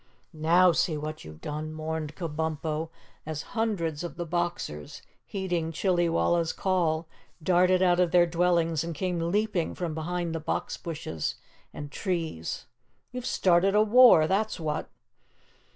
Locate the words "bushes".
10.75-11.35